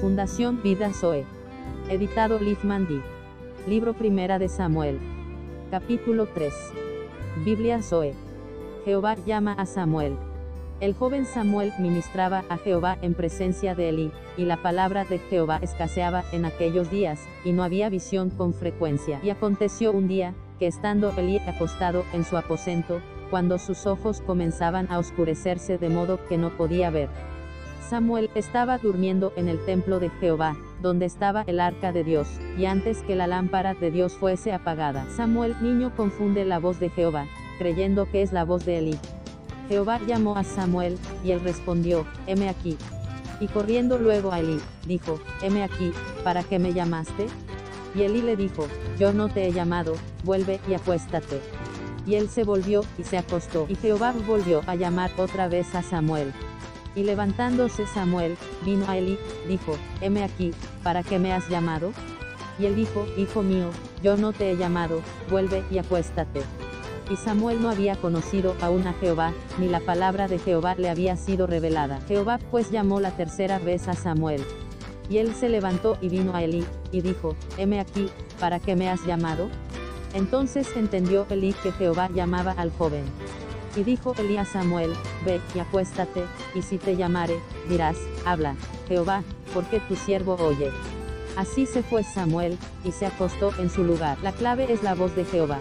Fundación 0.00 0.62
Vida 0.62 0.94
Zoe. 0.94 1.26
Editado 1.90 2.38
Liv 2.38 2.56
Mandy. 2.62 3.02
Libro 3.68 3.92
Primera 3.92 4.38
de 4.38 4.48
Samuel. 4.48 4.98
Capítulo 5.70 6.24
3. 6.24 6.54
Biblia 7.44 7.82
Zoe. 7.82 8.14
Jehová 8.86 9.16
llama 9.26 9.52
a 9.52 9.66
Samuel. 9.66 10.16
El 10.80 10.94
joven 10.94 11.26
Samuel 11.26 11.74
ministraba 11.78 12.44
a 12.48 12.56
Jehová 12.56 12.96
en 13.02 13.12
presencia 13.12 13.74
de 13.74 13.90
Elí, 13.90 14.12
y 14.38 14.46
la 14.46 14.62
palabra 14.62 15.04
de 15.04 15.18
Jehová 15.18 15.58
escaseaba 15.60 16.24
en 16.32 16.46
aquellos 16.46 16.90
días, 16.90 17.20
y 17.44 17.52
no 17.52 17.62
había 17.62 17.90
visión 17.90 18.30
con 18.30 18.54
frecuencia. 18.54 19.20
Y 19.22 19.28
aconteció 19.28 19.92
un 19.92 20.08
día, 20.08 20.32
que 20.58 20.66
estando 20.66 21.12
Elí 21.18 21.40
acostado 21.40 22.06
en 22.14 22.24
su 22.24 22.38
aposento, 22.38 23.02
cuando 23.28 23.58
sus 23.58 23.86
ojos 23.86 24.22
comenzaban 24.22 24.90
a 24.90 24.98
oscurecerse 24.98 25.76
de 25.76 25.90
modo 25.90 26.26
que 26.26 26.38
no 26.38 26.56
podía 26.56 26.88
ver. 26.88 27.10
Samuel 27.90 28.30
estaba 28.36 28.78
durmiendo 28.78 29.32
en 29.34 29.48
el 29.48 29.58
templo 29.64 29.98
de 29.98 30.10
Jehová, 30.20 30.56
donde 30.80 31.06
estaba 31.06 31.42
el 31.48 31.58
arca 31.58 31.90
de 31.90 32.04
Dios, 32.04 32.28
y 32.56 32.66
antes 32.66 33.02
que 33.02 33.16
la 33.16 33.26
lámpara 33.26 33.74
de 33.74 33.90
Dios 33.90 34.12
fuese 34.12 34.52
apagada. 34.52 35.10
Samuel 35.10 35.56
niño 35.60 35.92
confunde 35.96 36.44
la 36.44 36.60
voz 36.60 36.78
de 36.78 36.90
Jehová, 36.90 37.26
creyendo 37.58 38.08
que 38.08 38.22
es 38.22 38.32
la 38.32 38.44
voz 38.44 38.64
de 38.64 38.78
Elí. 38.78 38.98
Jehová 39.68 39.98
llamó 40.06 40.36
a 40.36 40.44
Samuel, 40.44 40.98
y 41.24 41.32
él 41.32 41.40
respondió, 41.40 42.06
heme 42.28 42.48
aquí. 42.48 42.78
Y 43.40 43.48
corriendo 43.48 43.98
luego 43.98 44.30
a 44.30 44.38
Elí, 44.38 44.60
dijo, 44.86 45.18
heme 45.42 45.64
aquí, 45.64 45.92
¿para 46.22 46.44
qué 46.44 46.60
me 46.60 46.72
llamaste? 46.72 47.26
Y 47.96 48.02
Elí 48.02 48.22
le 48.22 48.36
dijo, 48.36 48.68
yo 49.00 49.12
no 49.12 49.28
te 49.28 49.48
he 49.48 49.52
llamado, 49.52 49.94
vuelve 50.22 50.60
y 50.68 50.74
acuéstate. 50.74 51.40
Y 52.06 52.14
él 52.14 52.28
se 52.28 52.44
volvió, 52.44 52.84
y 52.98 53.02
se 53.02 53.18
acostó. 53.18 53.66
Y 53.68 53.74
Jehová 53.74 54.14
volvió 54.28 54.62
a 54.68 54.76
llamar 54.76 55.10
otra 55.18 55.48
vez 55.48 55.74
a 55.74 55.82
Samuel. 55.82 56.32
Y 56.94 57.04
levantándose 57.04 57.86
Samuel, 57.86 58.36
vino 58.64 58.88
a 58.88 58.98
Elí, 58.98 59.18
dijo, 59.46 59.76
heme 60.00 60.24
aquí, 60.24 60.52
¿para 60.82 61.02
qué 61.02 61.18
me 61.18 61.32
has 61.32 61.48
llamado? 61.48 61.92
Y 62.58 62.66
él 62.66 62.76
dijo, 62.76 63.06
Hijo 63.16 63.42
mío, 63.42 63.70
yo 64.02 64.16
no 64.16 64.32
te 64.32 64.50
he 64.50 64.56
llamado, 64.56 65.00
vuelve 65.30 65.64
y 65.70 65.78
acuéstate. 65.78 66.42
Y 67.10 67.16
Samuel 67.16 67.60
no 67.60 67.70
había 67.70 67.96
conocido 67.96 68.54
aún 68.60 68.86
a 68.86 68.92
Jehová, 68.94 69.32
ni 69.58 69.68
la 69.68 69.80
palabra 69.80 70.28
de 70.28 70.38
Jehová 70.38 70.74
le 70.76 70.90
había 70.90 71.16
sido 71.16 71.46
revelada. 71.46 72.00
Jehová 72.06 72.38
pues 72.50 72.70
llamó 72.70 73.00
la 73.00 73.10
tercera 73.12 73.58
vez 73.58 73.88
a 73.88 73.94
Samuel. 73.94 74.44
Y 75.08 75.18
él 75.18 75.34
se 75.34 75.48
levantó 75.48 75.96
y 76.00 76.08
vino 76.08 76.36
a 76.36 76.44
Elí, 76.44 76.64
y 76.92 77.00
dijo, 77.00 77.34
heme 77.56 77.80
aquí, 77.80 78.08
¿para 78.38 78.60
qué 78.60 78.76
me 78.76 78.88
has 78.88 79.04
llamado? 79.04 79.48
Entonces 80.14 80.68
entendió 80.76 81.26
Elí 81.30 81.52
que 81.52 81.72
Jehová 81.72 82.10
llamaba 82.14 82.52
al 82.52 82.70
joven. 82.70 83.04
Y 83.76 83.84
dijo 83.84 84.14
Elí 84.18 84.36
a 84.36 84.44
Samuel, 84.44 84.92
ve 85.24 85.40
y 85.54 85.60
acuéstate, 85.60 86.24
y 86.54 86.62
si 86.62 86.78
te 86.78 86.96
llamare, 86.96 87.40
dirás, 87.68 87.96
habla, 88.24 88.56
Jehová, 88.88 89.22
porque 89.54 89.80
tu 89.80 89.96
siervo 89.96 90.34
oye. 90.34 90.70
Así 91.36 91.66
se 91.66 91.82
fue 91.82 92.02
Samuel, 92.02 92.58
y 92.84 92.92
se 92.92 93.06
acostó 93.06 93.52
en 93.58 93.70
su 93.70 93.84
lugar. 93.84 94.18
La 94.22 94.32
clave 94.32 94.72
es 94.72 94.82
la 94.82 94.94
voz 94.94 95.14
de 95.14 95.24
Jehová. 95.24 95.60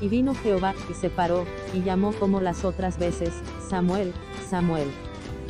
Y 0.00 0.08
vino 0.08 0.34
Jehová, 0.34 0.74
y 0.90 0.94
se 0.94 1.10
paró, 1.10 1.44
y 1.74 1.82
llamó 1.82 2.12
como 2.14 2.40
las 2.40 2.64
otras 2.64 2.98
veces, 2.98 3.32
Samuel, 3.68 4.12
Samuel. 4.48 4.90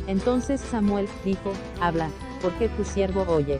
Entonces 0.07 0.61
Samuel 0.61 1.07
dijo, 1.23 1.53
habla, 1.81 2.09
porque 2.41 2.67
tu 2.69 2.83
siervo 2.83 3.25
oye. 3.27 3.59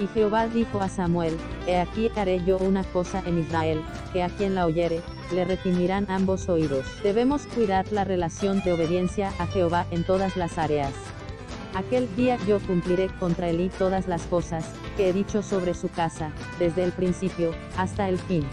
Y 0.00 0.06
Jehová 0.08 0.48
dijo 0.48 0.80
a 0.80 0.88
Samuel, 0.88 1.36
He 1.66 1.78
aquí 1.78 2.10
haré 2.16 2.42
yo 2.44 2.56
una 2.58 2.84
cosa 2.84 3.22
en 3.26 3.38
Israel, 3.38 3.82
que 4.12 4.22
a 4.22 4.28
quien 4.28 4.54
la 4.54 4.66
oyere, 4.66 5.02
le 5.32 5.44
retimirán 5.44 6.06
ambos 6.10 6.48
oídos. 6.48 6.86
Debemos 7.02 7.46
cuidar 7.46 7.92
la 7.92 8.04
relación 8.04 8.62
de 8.64 8.72
obediencia 8.72 9.32
a 9.38 9.46
Jehová 9.46 9.86
en 9.90 10.04
todas 10.04 10.36
las 10.36 10.58
áreas. 10.58 10.92
Aquel 11.74 12.08
día 12.16 12.38
yo 12.48 12.58
cumpliré 12.60 13.08
contra 13.20 13.48
Elí 13.48 13.68
todas 13.68 14.08
las 14.08 14.22
cosas, 14.22 14.64
que 14.96 15.10
he 15.10 15.12
dicho 15.12 15.42
sobre 15.42 15.74
su 15.74 15.88
casa, 15.88 16.32
desde 16.58 16.82
el 16.82 16.92
principio, 16.92 17.52
hasta 17.76 18.08
el 18.08 18.18
fin 18.18 18.44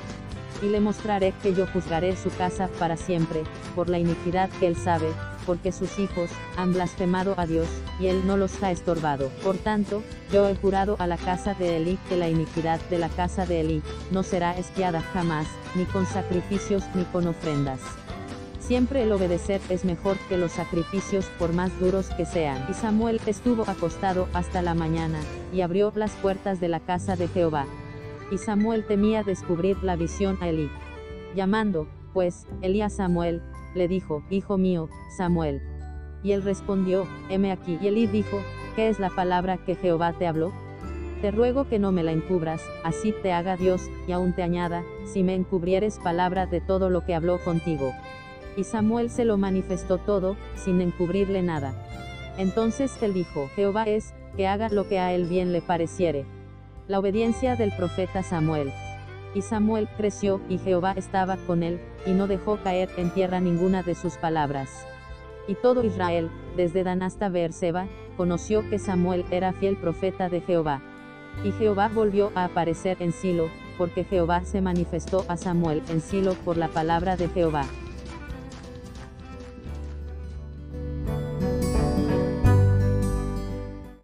y 0.62 0.68
le 0.68 0.80
mostraré 0.80 1.34
que 1.44 1.54
yo 1.54 1.68
juzgaré 1.68 2.16
su 2.16 2.30
casa 2.32 2.70
para 2.80 2.98
siempre, 2.98 3.44
por 3.76 3.90
la 3.90 4.00
iniquidad 4.00 4.50
que 4.60 4.68
él 4.68 4.76
sabe, 4.76 5.08
porque 5.48 5.72
sus 5.72 5.98
hijos 5.98 6.30
han 6.58 6.74
blasfemado 6.74 7.34
a 7.38 7.48
Dios, 7.48 7.68
y 8.00 8.08
él 8.08 8.28
no 8.28 8.38
los 8.38 8.62
ha 8.62 8.70
estorbado. 8.70 9.30
Por 9.44 9.58
tanto, 9.58 10.04
yo 10.32 10.48
he 10.48 10.56
jurado 10.56 10.98
a 11.00 11.08
la 11.08 11.18
casa 11.18 11.56
de 11.56 11.78
Elí 11.78 11.98
que 12.10 12.18
la 12.18 12.30
iniquidad 12.30 12.80
de 12.90 13.00
la 13.00 13.10
casa 13.10 13.48
de 13.48 13.62
Elí 13.62 13.82
no 14.12 14.22
será 14.22 14.56
espiada 14.56 15.02
jamás, 15.02 15.48
ni 15.74 15.86
con 15.86 16.06
sacrificios 16.06 16.84
ni 16.94 17.04
con 17.06 17.26
ofrendas. 17.28 17.80
Siempre 18.60 19.04
el 19.04 19.14
obedecer 19.14 19.62
es 19.70 19.86
mejor 19.86 20.18
que 20.28 20.36
los 20.36 20.52
sacrificios 20.52 21.26
por 21.40 21.54
más 21.54 21.72
duros 21.80 22.10
que 22.18 22.26
sean. 22.26 22.68
Y 22.70 22.74
Samuel 22.74 23.22
estuvo 23.26 23.64
acostado 23.70 24.28
hasta 24.34 24.62
la 24.62 24.74
mañana, 24.74 25.20
y 25.54 25.62
abrió 25.62 25.94
las 25.96 26.12
puertas 26.12 26.60
de 26.60 26.68
la 26.68 26.82
casa 26.82 27.16
de 27.16 27.30
Jehová. 27.30 27.66
Y 28.30 28.38
Samuel 28.38 28.86
temía 28.86 29.24
descubrir 29.24 29.82
la 29.82 29.96
visión 29.96 30.38
a 30.42 30.50
Elí. 30.50 30.70
Llamando, 31.34 31.88
pues, 32.14 32.46
Elí 32.62 32.82
a 32.82 32.90
Samuel, 32.90 33.42
le 33.76 33.88
dijo, 33.88 34.24
Hijo 34.30 34.58
mío, 34.58 34.90
Samuel. 35.16 35.62
Y 36.24 36.32
él 36.32 36.44
respondió, 36.44 37.08
heme 37.30 37.52
aquí. 37.52 37.78
Y 37.82 37.88
Elí 37.88 38.08
dijo, 38.08 38.42
¿qué 38.76 38.90
es 38.90 39.00
la 39.00 39.10
palabra 39.10 39.58
que 39.58 39.76
Jehová 39.76 40.14
te 40.14 40.28
habló? 40.28 40.52
Te 41.22 41.32
ruego 41.32 41.68
que 41.68 41.80
no 41.80 41.92
me 41.92 42.04
la 42.04 42.12
encubras, 42.12 42.62
así 42.84 43.14
te 43.24 43.32
haga 43.32 43.58
Dios, 43.58 43.90
y 44.08 44.12
aún 44.12 44.34
te 44.34 44.44
añada, 44.44 44.84
si 45.06 45.24
me 45.24 45.34
encubrieres 45.34 46.00
palabra 46.00 46.46
de 46.46 46.62
todo 46.62 46.90
lo 46.90 47.06
que 47.06 47.16
habló 47.16 47.40
contigo. 47.40 47.94
Y 48.56 48.64
Samuel 48.64 49.10
se 49.10 49.26
lo 49.26 49.38
manifestó 49.38 49.98
todo, 49.98 50.36
sin 50.56 50.80
encubrirle 50.82 51.42
nada. 51.42 51.74
Entonces 52.38 52.96
él 53.02 53.14
dijo, 53.14 53.50
Jehová 53.56 53.84
es, 53.86 54.14
que 54.36 54.48
haga 54.48 54.70
lo 54.70 54.88
que 54.88 55.00
a 55.00 55.14
él 55.14 55.26
bien 55.26 55.52
le 55.52 55.62
pareciere. 55.62 56.26
La 56.88 57.00
obediencia 57.00 57.56
del 57.56 57.72
profeta 57.76 58.22
Samuel. 58.22 58.72
Y 59.34 59.42
Samuel 59.42 59.88
creció, 59.98 60.42
y 60.50 60.58
Jehová 60.58 60.94
estaba 60.96 61.38
con 61.38 61.64
él, 61.64 61.80
y 62.06 62.12
no 62.12 62.28
dejó 62.28 62.58
caer 62.64 62.90
en 62.98 63.12
tierra 63.12 63.40
ninguna 63.40 63.84
de 63.84 63.96
sus 63.96 64.18
palabras. 64.18 64.86
Y 65.48 65.56
todo 65.56 65.84
Israel, 65.84 66.30
desde 66.56 66.84
Dan 66.84 67.04
hasta 67.04 67.30
Beerseba, 67.30 67.88
conoció 68.18 68.68
que 68.70 68.80
Samuel 68.80 69.26
era 69.32 69.54
fiel 69.54 69.78
profeta 69.78 70.30
de 70.30 70.42
Jehová. 70.42 70.82
Y 71.44 71.52
Jehová 71.52 71.90
volvió 71.94 72.32
a 72.36 72.46
aparecer 72.46 72.98
en 73.00 73.12
Silo, 73.12 73.50
porque 73.78 74.04
Jehová 74.04 74.44
se 74.44 74.62
manifestó 74.62 75.24
a 75.28 75.38
Samuel 75.38 75.84
en 75.90 76.02
Silo 76.02 76.34
por 76.34 76.58
la 76.58 76.68
palabra 76.68 77.16
de 77.16 77.30
Jehová. 77.30 77.66